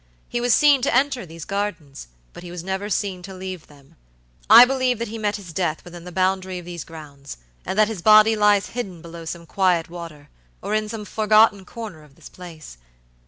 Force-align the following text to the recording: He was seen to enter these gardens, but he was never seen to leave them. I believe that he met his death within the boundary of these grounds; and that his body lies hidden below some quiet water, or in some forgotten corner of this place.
He 0.27 0.41
was 0.41 0.51
seen 0.55 0.81
to 0.81 0.95
enter 0.95 1.27
these 1.27 1.45
gardens, 1.45 2.07
but 2.33 2.41
he 2.41 2.49
was 2.49 2.63
never 2.63 2.89
seen 2.89 3.21
to 3.21 3.35
leave 3.35 3.67
them. 3.67 3.97
I 4.49 4.65
believe 4.65 4.97
that 4.97 5.09
he 5.09 5.19
met 5.19 5.35
his 5.35 5.53
death 5.53 5.83
within 5.85 6.05
the 6.05 6.11
boundary 6.11 6.57
of 6.57 6.65
these 6.65 6.83
grounds; 6.83 7.37
and 7.67 7.77
that 7.77 7.87
his 7.87 8.01
body 8.01 8.35
lies 8.35 8.69
hidden 8.69 9.03
below 9.03 9.25
some 9.25 9.45
quiet 9.45 9.91
water, 9.91 10.29
or 10.59 10.73
in 10.73 10.89
some 10.89 11.05
forgotten 11.05 11.65
corner 11.65 12.01
of 12.01 12.15
this 12.15 12.29
place. 12.29 12.79